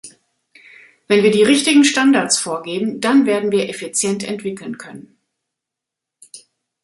Wenn 1.07 1.21
wir 1.23 1.29
die 1.29 1.43
richtigen 1.43 1.83
Standards 1.85 2.39
vorgeben, 2.39 2.99
dann 3.01 3.27
werden 3.27 3.51
wir 3.51 3.69
effizient 3.69 4.23
entwickeln 4.23 4.79
können. 4.79 5.15